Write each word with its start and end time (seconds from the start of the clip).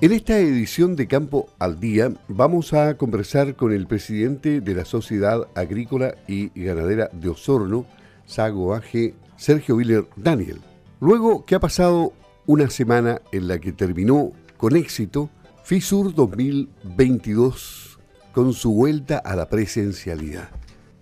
En 0.00 0.12
esta 0.12 0.38
edición 0.38 0.94
de 0.94 1.08
Campo 1.08 1.48
al 1.58 1.80
Día 1.80 2.12
vamos 2.28 2.72
a 2.72 2.96
conversar 2.96 3.56
con 3.56 3.72
el 3.72 3.88
presidente 3.88 4.60
de 4.60 4.74
la 4.74 4.84
Sociedad 4.84 5.48
Agrícola 5.56 6.14
y 6.28 6.50
Ganadera 6.54 7.10
de 7.12 7.30
Osorno, 7.30 7.84
Sago 8.24 8.74
AG, 8.74 9.14
Sergio 9.36 9.74
Willer 9.74 10.06
Daniel. 10.14 10.60
Luego 11.00 11.44
que 11.44 11.56
ha 11.56 11.60
pasado 11.60 12.12
una 12.46 12.70
semana 12.70 13.20
en 13.32 13.48
la 13.48 13.58
que 13.58 13.72
terminó 13.72 14.32
con 14.56 14.76
éxito 14.76 15.30
FISUR 15.64 16.14
2022 16.14 17.98
con 18.32 18.52
su 18.52 18.72
vuelta 18.72 19.18
a 19.18 19.34
la 19.34 19.48
presencialidad, 19.48 20.48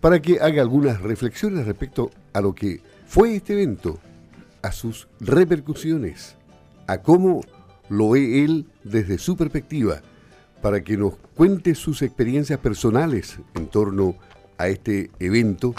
para 0.00 0.22
que 0.22 0.40
haga 0.40 0.62
algunas 0.62 1.02
reflexiones 1.02 1.66
respecto 1.66 2.10
a 2.32 2.40
lo 2.40 2.54
que 2.54 2.80
fue 3.06 3.36
este 3.36 3.52
evento, 3.52 3.98
a 4.66 4.72
sus 4.72 5.06
repercusiones, 5.20 6.36
a 6.88 6.98
cómo 6.98 7.42
lo 7.88 8.10
ve 8.10 8.44
él 8.44 8.66
desde 8.82 9.16
su 9.18 9.36
perspectiva, 9.36 10.02
para 10.60 10.82
que 10.82 10.96
nos 10.96 11.14
cuente 11.36 11.76
sus 11.76 12.02
experiencias 12.02 12.58
personales 12.58 13.38
en 13.54 13.68
torno 13.68 14.16
a 14.58 14.66
este 14.66 15.10
evento 15.20 15.74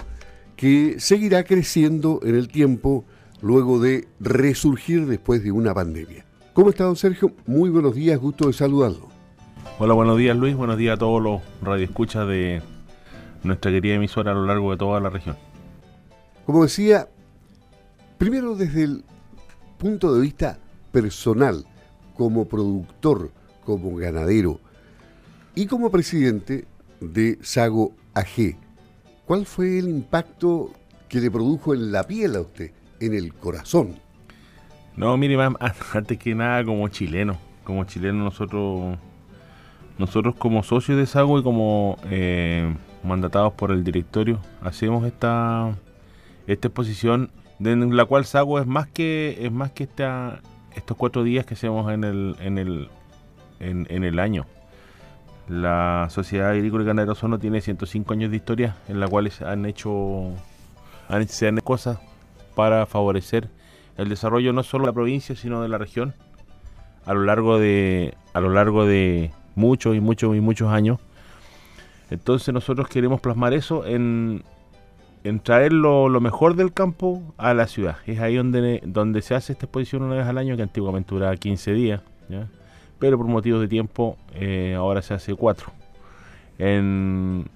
que 0.56 1.00
seguirá 1.00 1.44
creciendo 1.44 2.22
en 2.24 2.36
el 2.36 2.48
tiempo 2.48 3.04
luego 3.42 3.80
de 3.80 4.08
resurgir 4.22 5.06
después 5.06 5.44
de 5.44 5.52
una 5.52 5.74
pandemia. 5.74 6.26
¿Cómo 6.54 6.70
está, 6.70 6.86
don 6.86 6.96
Sergio? 6.96 7.34
Muy 7.46 7.70
buenos 7.70 7.94
días, 7.94 8.18
gusto 8.18 8.48
de 8.48 8.54
saludarlo. 8.54 9.10
Hola, 9.80 9.96
buenos 9.96 10.18
días, 10.18 10.36
Luis. 10.38 10.56
Buenos 10.56 10.78
días 10.78 10.96
a 10.96 10.98
todos 10.98 11.22
los 11.22 11.42
radioescuchas 11.62 12.26
de 12.28 12.62
nuestra 13.44 13.70
querida 13.70 13.96
emisora 13.96 14.32
a 14.32 14.36
lo 14.36 14.46
largo 14.46 14.72
de 14.72 14.78
toda 14.78 15.00
la 15.02 15.10
región. 15.10 15.36
Como 16.46 16.64
decía, 16.64 17.10
primero 18.18 18.56
desde 18.56 18.84
el 18.84 19.04
punto 19.78 20.14
de 20.14 20.22
vista 20.22 20.60
personal, 20.92 21.66
como 22.16 22.46
productor, 22.46 23.32
como 23.64 23.96
ganadero 23.96 24.60
y 25.56 25.68
como 25.68 25.92
presidente 25.92 26.66
de 27.00 27.38
Sago 27.42 27.94
AG. 28.14 28.58
¿Cuál 29.26 29.46
fue 29.46 29.78
el 29.78 29.90
impacto 29.90 30.72
que 31.10 31.20
le 31.20 31.30
produjo 31.30 31.74
en 31.74 31.92
la 31.92 32.04
piel 32.04 32.36
a 32.36 32.42
usted, 32.42 32.72
en 33.00 33.14
el 33.14 33.34
corazón? 33.34 33.96
No, 34.96 35.16
mire, 35.18 35.38
antes 35.94 36.18
que 36.18 36.34
nada, 36.34 36.64
como 36.66 36.88
chileno, 36.88 37.38
como 37.64 37.84
chileno 37.84 38.24
nosotros, 38.24 38.98
nosotros 40.00 40.36
como 40.36 40.64
socios 40.64 40.98
de 40.98 41.06
Sago 41.06 41.40
y 41.40 41.44
como 41.44 41.98
eh, 42.10 42.74
mandatados 43.04 43.54
por 43.54 43.72
el 43.72 43.84
directorio, 43.84 44.40
hacemos 44.62 45.06
esta, 45.06 45.76
esta 46.48 46.68
exposición 46.68 47.30
en 47.60 47.96
la 47.96 48.06
cual 48.06 48.26
Sago 48.26 48.60
es 48.60 48.68
más 48.68 48.88
que 48.88 49.38
es 49.42 49.52
más 49.52 49.72
que 49.72 49.84
esta, 49.84 50.42
estos 50.76 50.96
cuatro 50.98 51.24
días 51.24 51.46
que 51.46 51.56
hacemos 51.56 51.92
en 51.92 52.04
el, 52.04 52.36
en 52.40 52.58
el, 52.58 52.90
en, 53.60 54.04
el 54.04 54.20
año. 54.20 54.46
La 55.48 56.08
Sociedad 56.10 56.52
Agrícola 56.52 56.84
y 56.84 56.88
Ganadera 56.88 57.14
Osorno 57.14 57.40
tiene 57.40 57.62
105 57.62 58.14
años 58.14 58.32
de 58.32 58.38
historia 58.38 58.76
en 58.88 59.00
la 59.00 59.08
cual 59.08 59.32
han 59.46 59.66
hecho 59.66 60.32
han 61.10 61.22
hecho 61.22 61.48
cosas 61.64 62.00
para 62.54 62.86
favorecer 62.86 63.50
el 63.96 64.10
desarrollo 64.10 64.52
no 64.52 64.64
solo 64.64 64.84
de 64.84 64.88
la 64.88 64.94
provincia 64.94 65.36
sino 65.36 65.62
de 65.62 65.70
la 65.70 65.78
región 65.78 66.14
a 67.06 67.14
lo 67.14 67.24
largo 67.24 67.58
de 67.58 68.14
a 68.34 68.42
lo 68.42 68.50
largo 68.50 68.86
de 68.86 69.32
muchos 69.56 69.96
y 69.96 70.00
muchos 70.00 70.36
y 70.36 70.42
muchos 70.42 70.72
años. 70.72 71.00
Entonces 72.10 72.54
nosotros 72.54 72.88
queremos 72.88 73.20
plasmar 73.20 73.54
eso 73.54 73.86
en, 73.86 74.44
en 75.28 75.40
traer 75.40 75.74
lo, 75.74 76.10
mejor 76.22 76.56
del 76.56 76.74
campo 76.74 77.22
a 77.38 77.54
la 77.54 77.68
ciudad. 77.68 77.98
Es 78.06 78.20
ahí 78.20 78.36
donde, 78.36 78.82
donde 78.86 79.22
se 79.22 79.36
hace 79.36 79.54
esta 79.54 79.66
exposición 79.66 80.04
una 80.04 80.16
vez 80.16 80.26
al 80.26 80.38
año, 80.38 80.56
que 80.56 80.64
antiguamente 80.64 81.14
duraba 81.14 81.36
15 81.36 81.74
días, 81.74 82.02
pero 83.00 83.18
por 83.18 83.28
motivos 83.28 83.62
de 83.62 83.68
tiempo 83.68 84.18
eh, 84.34 84.76
ahora 84.78 85.02
se 85.02 85.14
hace 85.14 85.36
4. 85.36 85.72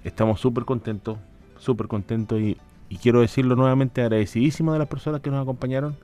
estamos 0.04 0.40
súper 0.40 0.64
contentos, 0.64 1.18
súper 1.58 1.88
contentos 1.88 2.40
y, 2.40 2.58
quiero 3.00 3.22
decirlo 3.22 3.56
nuevamente 3.56 4.02
agradecidísimo 4.02 4.74
de 4.74 4.78
las 4.78 4.88
personas 4.88 5.22
que 5.22 5.30
nos 5.30 5.40
acompañaron, 5.40 5.96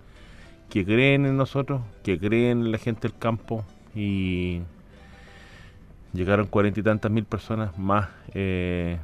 que 0.70 0.87
creen 0.87 1.26
en 1.26 1.37
nosotros, 1.37 1.82
que 2.03 2.19
creen 2.19 2.62
en 2.62 2.72
la 2.72 2.78
gente 2.78 3.09
del 3.09 3.19
campo 3.19 3.62
y 3.94 4.62
llegaron 6.14 6.47
cuarenta 6.47 6.81
y 6.81 6.82
tantas 6.82 7.10
mil 7.10 7.25
personas 7.25 7.76
más. 7.78 8.09
Eh, 8.32 8.98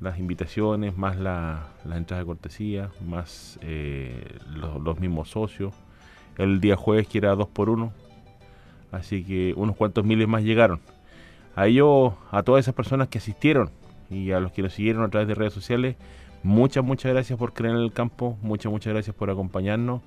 las 0.00 0.18
invitaciones, 0.18 0.96
más 0.96 1.16
la, 1.16 1.68
las 1.84 1.98
entradas 1.98 2.24
de 2.24 2.26
cortesía, 2.26 2.90
más 3.06 3.58
eh, 3.62 4.38
los, 4.54 4.98
mismos 4.98 5.30
socios. 5.30 5.74
El 6.38 6.60
día 6.60 6.76
jueves 6.76 7.06
que 7.06 7.18
era 7.18 7.34
2 7.34 7.48
por 7.48 7.68
1 7.68 7.92
así 8.92 9.22
que 9.22 9.54
unos 9.56 9.76
cuantos 9.76 10.04
miles 10.04 10.26
más 10.26 10.42
llegaron. 10.42 10.80
A 11.54 11.66
ellos, 11.66 12.14
a 12.30 12.42
todas 12.42 12.64
esas 12.64 12.74
personas 12.74 13.08
que 13.08 13.18
asistieron 13.18 13.70
y 14.08 14.32
a 14.32 14.40
los 14.40 14.52
que 14.52 14.62
nos 14.62 14.72
siguieron 14.72 15.04
a 15.04 15.08
través 15.08 15.28
de 15.28 15.34
redes 15.34 15.52
sociales, 15.52 15.96
muchas, 16.42 16.84
muchas 16.84 17.12
gracias 17.12 17.38
por 17.38 17.52
creer 17.52 17.76
en 17.76 17.82
el 17.82 17.92
campo, 17.92 18.36
muchas, 18.42 18.72
muchas 18.72 18.92
gracias 18.92 19.14
por 19.14 19.30
acompañarnos 19.30 20.02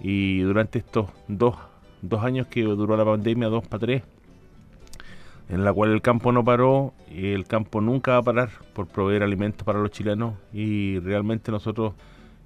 y 0.00 0.40
durante 0.40 0.78
estos 0.78 1.08
dos, 1.28 1.56
dos 2.02 2.24
años 2.24 2.46
que 2.48 2.62
duró 2.62 2.96
la 2.96 3.04
pandemia, 3.04 3.48
dos 3.48 3.66
para 3.66 3.80
tres, 3.80 4.02
en 5.48 5.64
la 5.64 5.72
cual 5.72 5.92
el 5.92 6.02
campo 6.02 6.32
no 6.32 6.44
paró 6.44 6.92
y 7.10 7.32
el 7.32 7.46
campo 7.46 7.80
nunca 7.80 8.12
va 8.12 8.18
a 8.18 8.22
parar 8.22 8.50
por 8.74 8.86
proveer 8.86 9.22
alimentos 9.22 9.64
para 9.64 9.78
los 9.78 9.90
chilenos 9.90 10.34
y 10.52 10.98
realmente 11.00 11.52
nosotros 11.52 11.94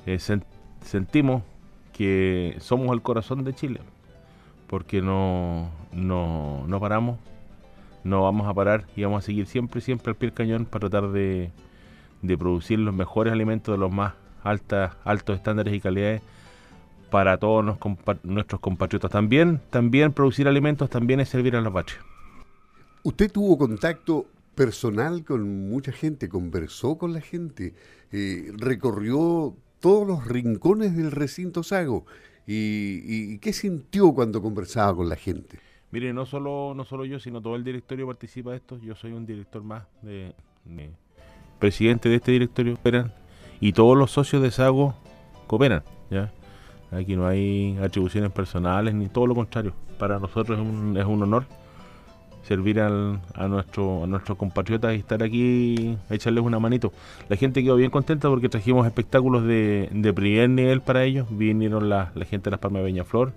eh, 0.06 0.19
sentimos 0.83 1.43
que 1.93 2.56
somos 2.61 2.93
el 2.93 3.03
corazón 3.03 3.44
de 3.44 3.55
Chile 3.55 3.81
porque 4.66 5.03
no, 5.03 5.71
no, 5.93 6.65
no, 6.66 6.81
paramos, 6.81 7.19
no 8.05 8.22
vamos 8.22 8.47
a 8.47 8.55
parar 8.55 8.84
y 8.94 9.03
vamos 9.03 9.25
a 9.25 9.27
seguir 9.27 9.47
siempre, 9.47 9.81
siempre 9.81 10.11
al 10.11 10.17
pie 10.17 10.28
del 10.28 10.34
cañón 10.34 10.65
para 10.65 10.88
tratar 10.88 11.11
de, 11.11 11.50
de 12.22 12.38
producir 12.38 12.78
los 12.78 12.94
mejores 12.94 13.32
alimentos 13.32 13.75
de 13.75 13.78
los 13.78 13.91
más 13.91 14.15
altas, 14.44 14.97
altos 15.05 15.37
estándares 15.37 15.75
y 15.75 15.81
calidades 15.81 16.22
para 17.11 17.38
todos 17.38 17.77
nuestros 18.22 18.61
compatriotas. 18.61 19.11
También, 19.11 19.61
también 19.71 20.12
producir 20.12 20.47
alimentos 20.47 20.88
también 20.88 21.19
es 21.19 21.28
servir 21.28 21.56
a 21.56 21.61
la 21.61 21.71
patria. 21.71 21.99
¿Usted 23.03 23.33
tuvo 23.33 23.56
contacto 23.56 24.27
personal 24.55 25.25
con 25.25 25.71
mucha 25.71 25.91
gente, 25.91 26.28
conversó 26.28 26.99
con 26.99 27.15
la 27.15 27.22
gente, 27.22 27.75
eh, 28.12 28.53
recorrió 28.59 29.56
todos 29.81 30.06
los 30.06 30.27
rincones 30.27 30.94
del 30.94 31.11
recinto 31.11 31.62
Sago? 31.62 32.05
Y, 32.47 33.38
qué 33.38 33.53
sintió 33.53 34.12
cuando 34.12 34.43
conversaba 34.43 34.94
con 34.94 35.09
la 35.09 35.16
gente? 35.16 35.59
Mire, 35.93 36.12
no 36.12 36.27
solo, 36.27 36.75
no 36.75 36.84
solo 36.84 37.05
yo, 37.06 37.19
sino 37.19 37.41
todo 37.41 37.56
el 37.56 37.65
directorio 37.65 38.06
participa 38.06 38.50
de 38.50 38.56
esto. 38.56 38.78
Yo 38.78 38.94
soy 38.94 39.12
un 39.12 39.25
director 39.25 39.62
más, 39.62 39.84
de, 40.03 40.34
presidente 41.59 42.09
de 42.09 42.17
este 42.17 42.32
directorio, 42.32 42.75
cooperan, 42.75 43.15
y 43.61 43.72
todos 43.72 43.97
los 43.97 44.11
socios 44.11 44.43
de 44.43 44.50
Sago 44.50 44.94
cooperan. 45.47 45.84
¿ya? 46.11 46.32
Aquí 46.91 47.17
no 47.17 47.27
hay 47.27 47.78
atribuciones 47.78 48.31
personales, 48.31 48.94
ni 48.94 49.09
todo 49.09 49.27
lo 49.27 49.34
contrario. 49.34 49.72
Para 49.99 50.19
nosotros 50.19 50.59
es 50.59 50.67
un, 50.67 50.97
es 50.99 51.06
un 51.06 51.22
honor 51.22 51.47
servir 52.43 52.81
al, 52.81 53.21
a, 53.34 53.47
nuestro, 53.49 54.05
a 54.05 54.06
nuestros 54.06 54.37
compatriotas 54.37 54.95
y 54.95 54.99
estar 54.99 55.23
aquí, 55.23 55.97
echarles 56.09 56.43
una 56.43 56.59
manito. 56.59 56.93
La 57.28 57.37
gente 57.37 57.62
quedó 57.62 57.77
bien 57.77 57.91
contenta 57.91 58.28
porque 58.28 58.49
trajimos 58.49 58.87
espectáculos 58.87 59.45
de, 59.45 59.89
de 59.93 60.12
primer 60.12 60.50
nivel 60.50 60.81
para 60.81 61.05
ellos. 61.05 61.27
Vinieron 61.31 61.89
la, 61.89 62.12
la 62.15 62.25
gente 62.25 62.45
de 62.45 62.53
Las 62.53 62.61
Palmas 62.61 62.83
de 62.83 62.89
Peñaflor, 62.89 63.33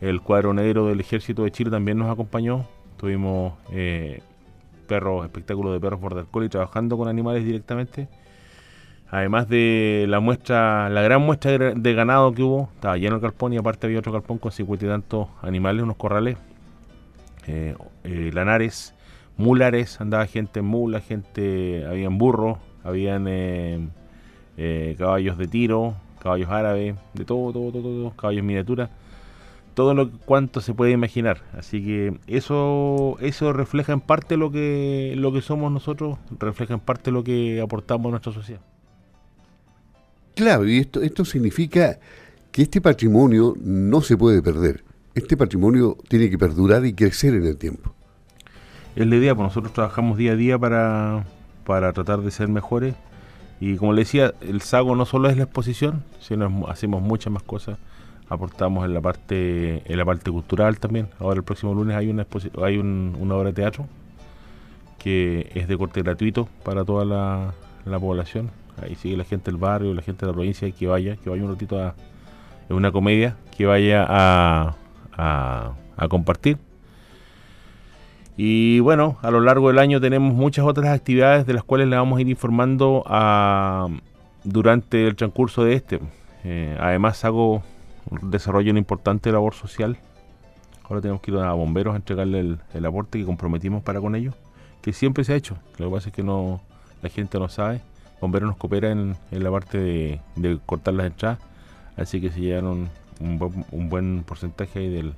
el 0.00 0.20
cuadro 0.20 0.52
negro 0.52 0.86
del 0.86 1.00
Ejército 1.00 1.44
de 1.44 1.50
Chile 1.52 1.70
también 1.70 1.98
nos 1.98 2.10
acompañó. 2.10 2.66
Tuvimos 2.98 3.54
eh, 3.72 4.20
perros, 4.86 5.24
espectáculos 5.24 5.72
de 5.72 5.80
perros 5.80 6.00
border 6.00 6.26
collie 6.30 6.48
trabajando 6.48 6.96
con 6.98 7.08
animales 7.08 7.44
directamente. 7.44 8.08
Además 9.10 9.48
de 9.48 10.06
la 10.08 10.18
muestra, 10.18 10.88
la 10.88 11.00
gran 11.02 11.22
muestra 11.22 11.56
de 11.74 11.94
ganado 11.94 12.32
que 12.32 12.42
hubo, 12.42 12.68
estaba 12.74 12.96
lleno 12.96 13.16
el 13.16 13.20
galpón 13.20 13.52
y 13.52 13.58
aparte 13.58 13.86
había 13.86 14.00
otro 14.00 14.10
galpón 14.10 14.38
con 14.38 14.50
cincuenta 14.50 14.86
y 14.86 14.88
tantos 14.88 15.28
animales, 15.40 15.82
unos 15.84 15.96
corrales 15.96 16.36
eh, 17.46 17.76
eh, 18.04 18.30
lanares, 18.32 18.94
mulares, 19.36 20.00
andaba 20.00 20.26
gente 20.26 20.60
en 20.60 20.66
mula, 20.66 21.00
gente, 21.00 21.84
habían 21.86 22.18
burros, 22.18 22.58
habían 22.82 23.26
eh, 23.26 24.94
caballos 24.98 25.38
de 25.38 25.46
tiro, 25.46 25.94
caballos 26.20 26.50
árabes, 26.50 26.94
de 27.14 27.24
todo, 27.24 27.52
todo, 27.52 27.72
todo, 27.72 27.82
todo 27.82 28.10
caballos 28.16 28.44
miniatura, 28.44 28.90
todo 29.74 29.94
lo 29.94 30.10
cuanto 30.10 30.60
se 30.60 30.72
puede 30.74 30.92
imaginar. 30.92 31.42
Así 31.52 31.84
que 31.84 32.18
eso, 32.26 33.16
eso 33.20 33.52
refleja 33.52 33.92
en 33.92 34.00
parte 34.00 34.36
lo 34.36 34.50
que, 34.50 35.14
lo 35.16 35.32
que 35.32 35.42
somos 35.42 35.70
nosotros, 35.72 36.18
refleja 36.38 36.74
en 36.74 36.80
parte 36.80 37.10
lo 37.10 37.24
que 37.24 37.60
aportamos 37.60 38.06
a 38.06 38.10
nuestra 38.10 38.32
sociedad. 38.32 38.60
Claro, 40.34 40.66
y 40.66 40.78
esto, 40.78 41.02
esto 41.02 41.24
significa 41.24 41.98
que 42.50 42.62
este 42.62 42.80
patrimonio 42.80 43.54
no 43.60 44.00
se 44.00 44.16
puede 44.16 44.42
perder 44.42 44.93
este 45.14 45.36
patrimonio 45.36 45.96
tiene 46.08 46.28
que 46.28 46.38
perdurar 46.38 46.84
y 46.84 46.92
crecer 46.92 47.34
en 47.34 47.46
el 47.46 47.56
tiempo. 47.56 47.92
Es 48.96 49.06
la 49.06 49.16
idea, 49.16 49.34
pues 49.34 49.48
nosotros 49.48 49.72
trabajamos 49.72 50.18
día 50.18 50.32
a 50.32 50.36
día 50.36 50.58
para, 50.58 51.24
para 51.64 51.92
tratar 51.92 52.20
de 52.20 52.30
ser 52.30 52.48
mejores. 52.48 52.94
Y 53.60 53.76
como 53.76 53.92
le 53.92 54.02
decía, 54.02 54.34
el 54.40 54.60
Sago 54.60 54.94
no 54.96 55.04
solo 55.04 55.28
es 55.28 55.36
la 55.36 55.44
exposición, 55.44 56.04
sino 56.20 56.66
hacemos 56.68 57.02
muchas 57.02 57.32
más 57.32 57.42
cosas. 57.42 57.78
aportamos 58.28 58.84
en 58.84 58.94
la 58.94 59.00
parte 59.00 59.82
en 59.90 59.98
la 59.98 60.04
parte 60.04 60.30
cultural 60.30 60.78
también. 60.78 61.08
Ahora 61.18 61.38
el 61.38 61.44
próximo 61.44 61.74
lunes 61.74 61.96
hay 61.96 62.08
una 62.08 62.26
hay 62.62 62.78
una 62.78 63.34
obra 63.34 63.50
de 63.50 63.54
teatro 63.54 63.86
que 64.98 65.50
es 65.54 65.68
de 65.68 65.76
corte 65.76 66.02
gratuito 66.02 66.48
para 66.64 66.84
toda 66.84 67.04
la, 67.04 67.98
población. 68.00 68.50
Ahí 68.82 68.94
sigue 68.94 69.16
la 69.16 69.24
gente 69.24 69.50
del 69.50 69.58
barrio, 69.58 69.92
la 69.92 70.02
gente 70.02 70.24
de 70.24 70.32
la 70.32 70.34
provincia 70.34 70.70
que 70.70 70.86
vaya, 70.86 71.16
que 71.16 71.30
vaya 71.30 71.44
un 71.44 71.50
ratito 71.50 71.78
a 71.78 71.94
una 72.70 72.90
comedia, 72.90 73.36
que 73.56 73.66
vaya 73.66 74.06
a, 74.08 74.76
a 75.16 75.74
compartir. 76.08 76.58
Y 78.36 78.80
bueno, 78.80 79.16
a 79.22 79.30
lo 79.30 79.40
largo 79.40 79.68
del 79.68 79.78
año 79.78 80.00
tenemos 80.00 80.34
muchas 80.34 80.64
otras 80.64 80.88
actividades 80.88 81.46
de 81.46 81.54
las 81.54 81.62
cuales 81.62 81.88
le 81.88 81.96
vamos 81.96 82.18
a 82.18 82.20
ir 82.20 82.28
informando 82.28 83.04
a, 83.06 83.88
durante 84.42 85.06
el 85.06 85.14
transcurso 85.14 85.64
de 85.64 85.74
este. 85.74 86.00
Eh, 86.42 86.76
además 86.80 87.24
hago 87.24 87.62
desarrollo 88.22 88.70
una 88.70 88.80
importante 88.80 89.30
labor 89.30 89.54
social. 89.54 89.96
Ahora 90.82 91.00
tenemos 91.00 91.22
que 91.22 91.30
ir 91.30 91.38
a 91.38 91.52
bomberos 91.52 91.94
a 91.94 91.96
entregarle 91.96 92.58
el, 92.74 92.86
aporte 92.86 93.18
que 93.18 93.24
comprometimos 93.24 93.82
para 93.82 94.00
con 94.00 94.16
ellos, 94.16 94.34
que 94.82 94.92
siempre 94.92 95.22
se 95.24 95.32
ha 95.32 95.36
hecho. 95.36 95.56
Lo 95.78 95.88
que 95.88 95.94
pasa 95.94 96.08
es 96.08 96.14
que 96.14 96.22
no 96.22 96.60
la 97.02 97.08
gente 97.10 97.38
no 97.38 97.48
sabe. 97.48 97.80
Bomberos 98.20 98.48
nos 98.48 98.56
coopera 98.56 98.90
en, 98.90 99.16
la 99.30 99.50
parte 99.50 99.78
de, 99.78 100.58
cortar 100.66 100.94
las 100.94 101.06
entradas, 101.06 101.38
así 101.96 102.20
que 102.20 102.30
se 102.30 102.40
llevaron 102.40 102.88
un, 103.20 103.64
un 103.70 103.88
buen 103.88 104.24
porcentaje 104.24 104.80
del, 104.90 105.14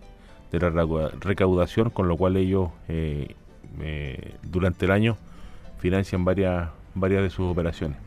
de 0.53 0.61
la 0.61 1.11
recaudación, 1.21 1.91
con 1.91 2.09
lo 2.09 2.17
cual 2.17 2.37
ellos 2.37 2.71
eh, 2.89 3.35
eh, 3.81 4.35
durante 4.43 4.85
el 4.85 4.91
año 4.91 5.17
financian 5.79 6.25
varias, 6.25 6.71
varias 6.95 7.23
de 7.23 7.31
sus 7.31 7.51
operaciones. 7.51 7.99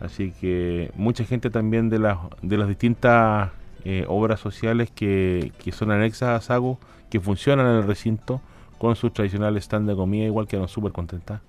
Así 0.00 0.32
que 0.32 0.92
mucha 0.94 1.24
gente 1.24 1.50
también 1.50 1.88
de 1.88 1.98
las, 1.98 2.18
de 2.42 2.56
las 2.56 2.68
distintas 2.68 3.50
eh, 3.84 4.04
obras 4.08 4.40
sociales 4.40 4.90
que, 4.90 5.52
son 5.72 5.90
anexas 5.90 6.28
a 6.28 6.40
Sago, 6.40 6.78
que 7.10 7.20
funcionan 7.20 7.66
en 7.66 7.76
el 7.76 7.84
recinto 7.84 8.40
con 8.78 8.94
sus 8.94 9.12
tradicionales 9.12 9.64
stand 9.64 9.88
de 9.88 9.96
comida, 9.96 10.24
igual 10.24 10.46
quedaron 10.46 10.68
súper 10.68 10.92
contentas. 10.92 11.40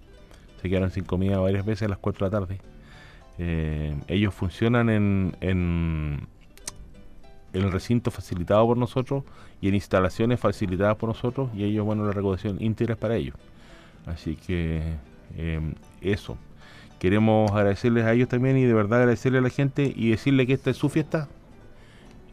Se 0.61 0.69
quedaron 0.69 0.91
sin 0.91 1.05
comida 1.05 1.39
varias 1.39 1.65
veces 1.65 1.83
a 1.83 1.89
las 1.89 1.99
4 1.99 2.29
de 2.29 2.31
la 2.31 2.39
tarde. 2.39 2.61
ellos 4.07 4.33
funcionan 4.33 4.89
en, 4.89 5.35
en 5.41 6.27
el 7.53 7.71
recinto 7.71 8.11
facilitado 8.11 8.65
por 8.67 8.77
nosotros 8.77 9.23
y 9.61 9.69
en 9.69 9.75
instalaciones 9.75 10.39
facilitadas 10.39 10.95
por 10.97 11.09
nosotros 11.09 11.49
y 11.55 11.63
ellos, 11.63 11.85
bueno, 11.85 12.05
la 12.05 12.11
recaudación 12.11 12.57
íntegra 12.61 12.93
es 12.93 12.99
para 12.99 13.15
ellos. 13.15 13.35
Así 14.05 14.35
que 14.35 14.81
em, 15.37 15.73
eso. 16.01 16.37
Queremos 16.99 17.51
agradecerles 17.51 18.05
a 18.05 18.13
ellos 18.13 18.27
también 18.27 18.57
y 18.57 18.65
de 18.65 18.73
verdad 18.73 18.99
agradecerle 18.99 19.39
a 19.39 19.41
la 19.41 19.49
gente 19.49 19.93
y 19.95 20.09
decirle 20.09 20.45
que 20.45 20.53
esta 20.53 20.69
es 20.69 20.77
su 20.77 20.89
fiesta. 20.89 21.29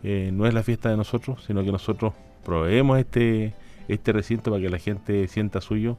Eh, 0.03 0.31
no 0.33 0.47
es 0.47 0.55
la 0.55 0.63
fiesta 0.63 0.91
de 0.91 0.97
nosotros, 0.97 1.45
sino 1.47 1.65
que 1.65 1.73
nosotros 1.73 2.15
proveemos 2.45 2.99
este, 2.99 3.55
este 3.89 4.13
recinto 4.13 4.51
para 4.51 4.63
que 4.63 4.71
la 4.71 4.79
gente 4.79 5.29
sienta 5.29 5.61
suyo 5.61 5.99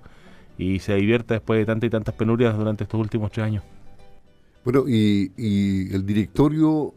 y 0.57 0.79
se 0.79 0.95
divierta 0.95 1.35
después 1.35 1.59
de 1.59 1.65
tantas 1.65 1.87
y 1.87 1.91
tantas 1.91 2.15
penurias 2.15 2.57
durante 2.57 2.83
estos 2.83 2.99
últimos 2.99 3.31
tres 3.31 3.45
años. 3.45 3.63
Bueno, 4.63 4.83
y, 4.87 5.31
y 5.37 5.93
el 5.93 6.05
directorio 6.05 6.93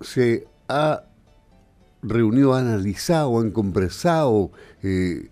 se 0.00 0.46
ha 0.68 1.02
reunido, 2.08 2.54
han 2.54 2.66
analizado, 2.66 3.40
han 3.40 3.50
conversado 3.50 4.50
eh, 4.82 5.28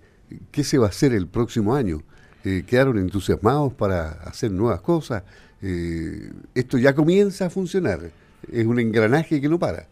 qué 0.51 0.65
se 0.65 0.79
va 0.79 0.87
a 0.87 0.89
hacer 0.91 1.13
el 1.13 1.27
próximo 1.27 1.75
año. 1.75 2.03
Eh, 2.45 2.65
quedaron 2.67 2.99
entusiasmados 2.99 3.73
para 3.73 4.11
hacer 4.25 4.51
nuevas 4.51 4.81
cosas. 4.81 5.23
Eh, 5.63 6.31
esto 6.55 6.77
ya 6.79 6.95
comienza 6.95 7.47
a 7.47 7.51
funcionar. 7.51 8.01
Es 8.53 8.67
un 8.67 8.79
engranaje 8.79 9.41
que 9.41 9.49
no 9.49 9.59
para. 9.59 9.87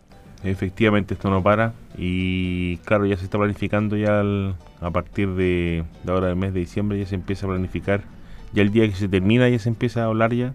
Efectivamente, 0.44 1.14
esto 1.14 1.30
no 1.30 1.42
para 1.42 1.72
y 1.96 2.78
claro, 2.78 3.06
ya 3.06 3.16
se 3.16 3.24
está 3.24 3.38
planificando 3.38 3.96
ya 3.96 4.22
a 4.80 4.90
partir 4.90 5.28
de, 5.34 5.84
ahora 6.06 6.26
del 6.26 6.36
mes 6.36 6.52
de 6.52 6.60
diciembre, 6.60 6.98
ya 6.98 7.06
se 7.06 7.14
empieza 7.14 7.46
a 7.46 7.50
planificar. 7.50 8.02
Ya 8.52 8.62
el 8.62 8.72
día 8.72 8.88
que 8.88 8.96
se 8.96 9.08
termina 9.08 9.48
ya 9.48 9.58
se 9.60 9.68
empieza 9.68 10.02
a 10.02 10.06
hablar 10.06 10.34
ya 10.34 10.52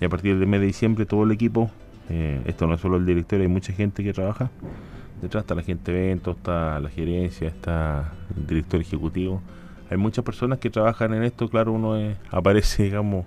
y 0.00 0.04
a 0.04 0.08
partir 0.08 0.36
del 0.38 0.48
mes 0.48 0.60
de 0.60 0.66
diciembre 0.66 1.06
todo 1.06 1.22
el 1.22 1.30
equipo, 1.30 1.70
esto 2.46 2.66
no 2.66 2.74
es 2.74 2.80
solo 2.80 2.96
el 2.96 3.06
director, 3.06 3.40
hay 3.40 3.48
mucha 3.48 3.72
gente 3.72 4.02
que 4.02 4.12
trabaja, 4.12 4.50
Detrás 5.22 5.42
está 5.42 5.54
la 5.54 5.62
gente 5.62 5.92
de 5.92 6.06
eventos, 6.06 6.36
está 6.36 6.78
la 6.80 6.90
gerencia, 6.90 7.48
está 7.48 8.12
el 8.36 8.46
director 8.46 8.80
ejecutivo. 8.80 9.42
Hay 9.90 9.96
muchas 9.96 10.24
personas 10.24 10.58
que 10.58 10.70
trabajan 10.70 11.14
en 11.14 11.24
esto, 11.24 11.48
claro, 11.48 11.72
uno 11.72 11.96
aparece, 12.30 12.82
digamos, 12.84 13.26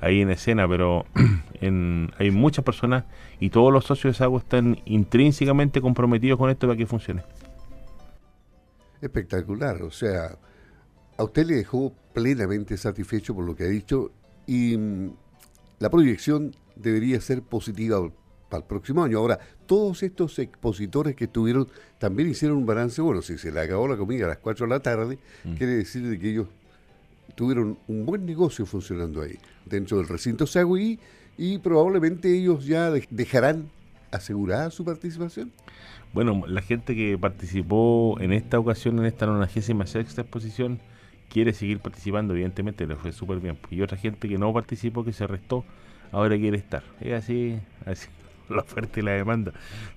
ahí 0.00 0.20
en 0.20 0.30
escena, 0.30 0.68
pero 0.68 1.06
hay 2.18 2.30
muchas 2.30 2.64
personas 2.64 3.04
y 3.40 3.50
todos 3.50 3.72
los 3.72 3.84
socios 3.84 4.14
de 4.14 4.18
SAGO 4.18 4.38
están 4.38 4.78
intrínsecamente 4.84 5.80
comprometidos 5.80 6.38
con 6.38 6.50
esto 6.50 6.66
para 6.66 6.76
que 6.76 6.86
funcione. 6.86 7.22
Espectacular, 9.00 9.82
o 9.82 9.90
sea, 9.90 10.36
a 11.16 11.24
usted 11.24 11.46
le 11.46 11.54
dejó 11.54 11.92
plenamente 12.12 12.76
satisfecho 12.76 13.34
por 13.34 13.44
lo 13.44 13.54
que 13.54 13.64
ha 13.64 13.68
dicho 13.68 14.10
y 14.46 14.76
mm, 14.76 15.12
la 15.78 15.90
proyección 15.90 16.54
debería 16.76 17.20
ser 17.20 17.42
positiva 17.42 17.98
para 18.52 18.60
el 18.60 18.68
próximo 18.68 19.02
año. 19.02 19.16
Ahora, 19.16 19.38
todos 19.66 20.02
estos 20.02 20.38
expositores 20.38 21.16
que 21.16 21.24
estuvieron 21.24 21.68
también 21.98 22.28
hicieron 22.28 22.58
un 22.58 22.66
balance. 22.66 23.00
Bueno, 23.00 23.22
si 23.22 23.38
se 23.38 23.50
le 23.50 23.60
acabó 23.60 23.88
la 23.88 23.96
comida 23.96 24.26
a 24.26 24.28
las 24.28 24.38
4 24.38 24.66
de 24.66 24.70
la 24.70 24.80
tarde, 24.80 25.18
mm. 25.44 25.54
quiere 25.54 25.72
decir 25.72 26.06
de 26.06 26.18
que 26.18 26.30
ellos 26.30 26.48
tuvieron 27.34 27.78
un 27.88 28.04
buen 28.04 28.26
negocio 28.26 28.66
funcionando 28.66 29.22
ahí, 29.22 29.38
dentro 29.64 29.96
del 29.96 30.06
recinto 30.06 30.46
Sagüí, 30.46 30.98
y 31.38 31.56
probablemente 31.58 32.30
ellos 32.30 32.66
ya 32.66 32.90
dejarán 32.90 33.70
asegurada 34.10 34.70
su 34.70 34.84
participación. 34.84 35.50
Bueno, 36.12 36.42
la 36.46 36.60
gente 36.60 36.94
que 36.94 37.16
participó 37.16 38.20
en 38.20 38.34
esta 38.34 38.58
ocasión, 38.58 38.98
en 38.98 39.06
esta 39.06 39.24
96 39.24 40.18
exposición, 40.18 40.78
quiere 41.30 41.54
seguir 41.54 41.78
participando, 41.78 42.34
evidentemente, 42.34 42.86
le 42.86 42.96
fue 42.96 43.12
súper 43.12 43.40
bien. 43.40 43.56
Y 43.70 43.80
otra 43.80 43.96
gente 43.96 44.28
que 44.28 44.36
no 44.36 44.52
participó, 44.52 45.06
que 45.06 45.14
se 45.14 45.26
restó, 45.26 45.64
ahora 46.10 46.36
quiere 46.36 46.58
estar. 46.58 46.82
Es 47.00 47.14
así, 47.14 47.58
así 47.86 48.08
la 48.52 48.62
oferta 48.62 49.00
y 49.00 49.02
la 49.02 49.12
demanda. 49.12 49.52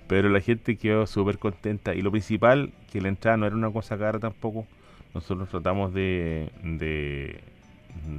Pero 0.06 0.28
la 0.28 0.40
gente 0.40 0.76
quedó 0.76 1.06
súper 1.06 1.38
contenta. 1.38 1.94
Y 1.94 2.02
lo 2.02 2.10
principal, 2.10 2.72
que 2.92 3.00
la 3.00 3.08
entrada 3.08 3.36
no 3.36 3.46
era 3.46 3.56
una 3.56 3.70
cosa 3.70 3.98
cara 3.98 4.18
tampoco. 4.18 4.66
Nosotros 5.14 5.48
tratamos 5.48 5.94
de, 5.94 6.50
de, 6.62 7.40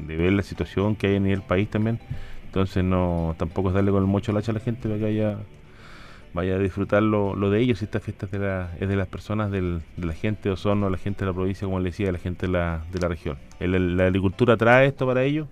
ver 0.08 0.34
la 0.34 0.42
situación 0.42 0.96
que 0.96 1.08
hay 1.08 1.16
en 1.16 1.28
el 1.28 1.42
país 1.42 1.70
también. 1.70 2.00
Entonces 2.46 2.84
no 2.84 3.36
tampoco 3.38 3.70
es 3.70 3.76
darle 3.76 3.92
con 3.92 4.02
el 4.02 4.08
mocho 4.08 4.32
lacha 4.32 4.52
a 4.52 4.56
la 4.56 4.60
gente 4.60 4.88
para 4.88 5.00
que 5.00 5.06
haya, 5.06 5.38
vaya 6.34 6.56
a 6.56 6.60
disfrutar 6.60 7.04
lo, 7.04 7.36
de 7.50 7.60
ellos. 7.60 7.82
Esta 7.82 8.00
fiesta 8.00 8.26
es 8.26 8.32
de, 8.32 8.96
las 8.96 9.08
personas, 9.08 9.52
de 9.52 9.80
la 9.98 10.14
gente 10.14 10.50
de 10.50 10.54
Osorno, 10.54 10.90
la 10.90 10.98
gente 10.98 11.20
de 11.20 11.32
la 11.32 11.36
provincia, 11.36 11.66
como 11.66 11.80
le 11.80 11.92
decía, 11.92 12.12
la 12.12 12.18
gente 12.18 12.48
de 12.48 12.54
la, 12.54 12.82
de 12.92 13.00
la 13.00 13.08
región. 13.08 13.38
la 13.60 14.06
agricultura 14.06 14.58
trae 14.58 14.88
esto 14.88 15.06
para 15.06 15.24
ellos, 15.24 15.48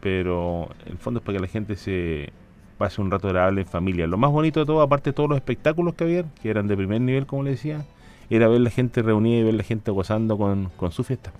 pero 0.00 0.68
en 0.86 0.92
el 0.92 0.98
fondo 0.98 1.18
es 1.18 1.26
para 1.26 1.38
que 1.38 1.42
la 1.42 1.48
gente 1.48 1.74
se, 1.76 2.32
pase 2.80 3.02
un 3.02 3.10
rato 3.10 3.28
agradable 3.28 3.60
en 3.60 3.66
familia. 3.66 4.06
Lo 4.06 4.16
más 4.16 4.30
bonito 4.30 4.58
de 4.60 4.64
todo, 4.64 4.80
aparte 4.80 5.10
de 5.10 5.14
todos 5.14 5.28
los 5.28 5.36
espectáculos 5.36 5.92
que 5.94 6.04
había, 6.04 6.24
que 6.40 6.48
eran 6.48 6.66
de 6.66 6.74
primer 6.78 7.02
nivel, 7.02 7.26
como 7.26 7.42
le 7.42 7.50
decía, 7.50 7.84
era 8.30 8.48
ver 8.48 8.62
la 8.62 8.70
gente 8.70 9.02
reunida 9.02 9.40
y 9.40 9.42
ver 9.42 9.54
la 9.54 9.62
gente 9.62 9.90
gozando 9.90 10.38
con, 10.38 10.70
su 10.90 11.04
fiesta. 11.04 11.30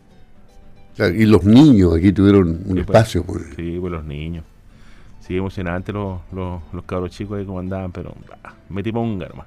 y 0.99 1.25
los 1.25 1.43
niños 1.45 1.97
aquí 1.97 2.13
tuvieron 2.13 2.49
un 2.49 2.65
pues, 2.65 2.81
espacio. 2.81 3.25
Pues. 3.25 3.55
Sí, 3.57 3.79
pues 3.81 3.91
los 3.91 4.05
niños. 4.05 4.45
Sí, 5.21 5.35
emocionante 5.35 5.95
los, 5.95 6.21
los, 6.31 6.61
los 6.75 6.85
cabros 6.85 7.11
chicos 7.11 7.39
ahí 7.39 7.47
como 7.47 7.59
andaban, 7.59 7.91
pero 7.91 8.15
bah, 8.29 8.55
metimos 8.69 9.03
un 9.03 9.19
garma. 9.19 9.47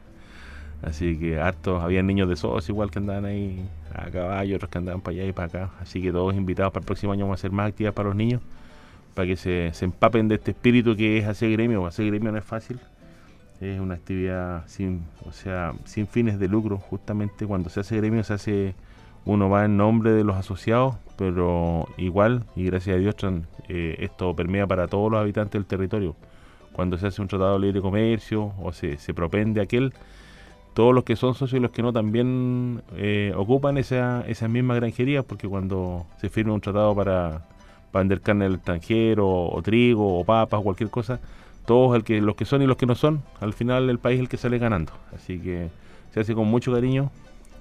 Así 0.81 1.15
que 1.19 1.39
hartos, 1.39 1.83
había 1.83 2.01
niños 2.01 2.27
de 2.27 2.35
SOS 2.35 2.69
igual 2.69 2.89
que 2.89 2.97
andaban 2.97 3.25
ahí 3.25 3.63
a 3.93 4.09
caballo, 4.09 4.55
otros 4.55 4.71
que 4.71 4.79
andaban 4.79 5.01
para 5.01 5.15
allá 5.15 5.25
y 5.27 5.31
para 5.31 5.47
acá. 5.47 5.69
Así 5.79 6.01
que 6.01 6.11
todos 6.11 6.33
invitados 6.33 6.73
para 6.73 6.81
el 6.81 6.87
próximo 6.87 7.13
año 7.13 7.25
vamos 7.25 7.37
a 7.37 7.39
hacer 7.39 7.51
más 7.51 7.69
actividades 7.69 7.93
para 7.93 8.09
los 8.09 8.15
niños 8.15 8.41
para 9.13 9.27
que 9.27 9.35
se, 9.35 9.71
empapen 9.81 10.27
de 10.27 10.35
este 10.35 10.51
espíritu 10.51 10.95
que 10.95 11.17
es 11.17 11.27
hacer 11.27 11.51
gremio. 11.51 11.85
Hacer 11.85 12.07
gremio 12.07 12.31
no 12.31 12.37
es 12.37 12.45
fácil, 12.45 12.79
es 13.61 13.79
una 13.79 13.95
actividad 13.95 14.63
sin, 14.67 15.03
o 15.25 15.31
sea, 15.31 15.73
sin 15.85 16.07
fines 16.07 16.39
de 16.39 16.47
lucro. 16.47 16.77
Justamente 16.77 17.45
cuando 17.45 17.69
se 17.69 17.81
hace 17.81 17.97
gremio 17.97 18.23
se 18.23 18.33
hace, 18.33 18.75
uno 19.25 19.49
va 19.49 19.65
en 19.65 19.77
nombre 19.77 20.11
de 20.11 20.23
los 20.23 20.35
asociados, 20.35 20.95
pero 21.17 21.87
igual, 21.97 22.43
y 22.55 22.65
gracias 22.65 22.95
a 22.95 22.99
Dios, 22.99 23.15
eh, 23.69 23.95
esto 23.99 24.35
permea 24.35 24.67
para 24.67 24.87
todos 24.87 25.11
los 25.11 25.19
habitantes 25.19 25.53
del 25.53 25.65
territorio. 25.65 26.15
Cuando 26.73 26.97
se 26.97 27.07
hace 27.07 27.21
un 27.21 27.27
tratado 27.27 27.53
de 27.59 27.67
libre 27.67 27.81
comercio 27.81 28.53
o 28.61 28.73
se, 28.73 28.97
se 28.97 29.13
propende 29.13 29.61
aquel, 29.61 29.93
todos 30.73 30.93
los 30.93 31.03
que 31.03 31.15
son 31.15 31.35
socios 31.35 31.59
y 31.59 31.61
los 31.61 31.71
que 31.71 31.83
no 31.83 31.93
también 31.93 32.81
eh, 32.95 33.31
ocupan 33.35 33.77
esa, 33.77 34.23
esas 34.27 34.49
mismas 34.49 34.77
granjerías, 34.77 35.23
porque 35.23 35.47
cuando 35.47 36.07
se 36.17 36.29
firma 36.29 36.53
un 36.53 36.61
tratado 36.61 36.95
para 36.95 37.43
para 37.93 38.01
vender 38.01 38.21
carne 38.21 38.45
al 38.45 38.55
extranjero, 38.55 39.29
o, 39.29 39.61
trigo, 39.61 40.19
o 40.19 40.25
papas, 40.25 40.59
o 40.59 40.63
cualquier 40.63 40.89
cosa, 40.89 41.19
todos 41.67 41.95
el 41.95 42.03
que, 42.03 42.19
los 42.21 42.35
que 42.35 42.43
son 42.43 42.63
y 42.63 42.65
los 42.65 42.75
que 42.75 42.87
no 42.87 42.95
son, 42.95 43.21
al 43.39 43.53
final 43.53 43.87
el 43.87 43.99
país 43.99 44.15
es 44.15 44.21
el 44.21 44.29
que 44.29 44.37
sale 44.37 44.57
ganando. 44.57 44.91
Así 45.15 45.37
que 45.37 45.69
se 46.11 46.19
hace 46.19 46.33
con 46.33 46.47
mucho 46.47 46.73
cariño 46.73 47.11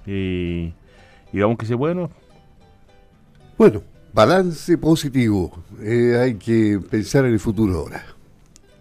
y, 0.07 0.73
y 1.31 1.39
vamos 1.39 1.59
que 1.59 1.67
sea 1.67 1.75
bueno. 1.75 2.09
Bueno, 3.59 3.83
balance 4.11 4.75
positivo. 4.79 5.63
Eh, 5.79 6.17
hay 6.19 6.33
que 6.33 6.79
pensar 6.89 7.25
en 7.25 7.33
el 7.33 7.39
futuro 7.39 7.77
ahora. 7.77 8.03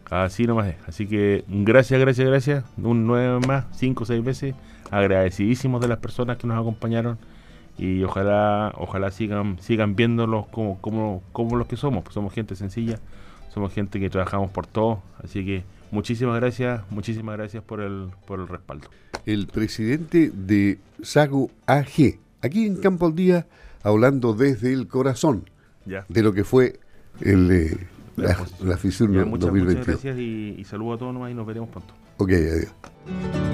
Así 0.09 0.47
nomás 0.47 0.69
es. 0.69 0.77
Así 0.87 1.07
que 1.07 1.45
gracias, 1.49 2.01
gracias, 2.01 2.27
gracias. 2.27 2.65
Un 2.79 3.07
nueve 3.07 3.47
más, 3.47 3.67
cinco 3.73 4.05
o 4.05 4.07
seis 4.07 4.25
veces 4.25 4.55
agradecidísimos 4.91 5.83
de 5.83 5.89
las 5.89 5.99
personas 5.99 6.39
que 6.39 6.47
nos 6.47 6.59
acompañaron 6.59 7.19
y 7.79 8.02
ojalá 8.02 8.73
ojalá 8.76 9.11
sigan 9.11 9.59
sigan 9.61 9.97
viéndolos 9.97 10.47
como, 10.49 10.81
como, 10.81 11.23
como 11.33 11.57
los 11.57 11.67
que 11.67 11.76
somos, 11.76 12.02
pues 12.05 12.14
somos 12.14 12.33
gente 12.33 12.55
sencilla, 12.57 12.99
somos 13.52 13.73
gente 13.73 14.00
que 14.00 14.11
trabajamos 14.11 14.50
por 14.50 14.67
todo, 14.67 15.02
así 15.23 15.45
que 15.45 15.64
muchísimas 15.91 16.37
gracias, 16.37 16.83
muchísimas 16.91 17.37
gracias 17.37 17.62
por 17.62 17.81
el, 17.81 18.11
por 18.26 18.41
el 18.41 18.49
respaldo. 18.49 18.88
El 19.26 19.47
presidente 19.47 20.31
de 20.35 20.79
Sago 21.02 21.50
AG, 21.67 22.19
aquí 22.43 22.67
en 22.67 22.76
Campo 22.76 23.07
al 23.07 23.14
Día, 23.14 23.47
hablando 23.83 24.35
desde 24.35 24.73
el 24.73 24.88
corazón 24.88 25.49
de 25.85 26.23
lo 26.23 26.33
que 26.33 26.45
fue 26.45 26.79
el, 27.21 27.50
eh, 27.50 27.87
la, 28.17 28.37
la, 28.61 28.76
2020. 28.76 29.25
Muchas 29.25 29.87
gracias 29.87 30.19
y, 30.19 30.57
y 30.59 30.64
saludo 30.64 30.95
a 30.95 30.99
todos 30.99 31.14
nomás 31.14 31.31
y 31.31 31.35
nos 31.35 31.47
veremos 31.47 31.69
pronto. 31.71 31.95
Ok, 32.19 32.31
adiós. 32.31 33.52